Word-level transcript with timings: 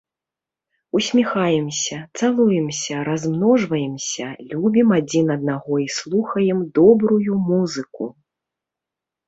Усміхаемся, 0.99 1.97
цалуемся, 2.21 2.95
размножваемся, 3.11 4.25
любім 4.55 4.87
адзін 4.99 5.25
аднаго 5.37 5.73
і 5.87 5.89
слухаем 5.99 6.59
добрую 6.81 7.31
музыку! 7.49 8.03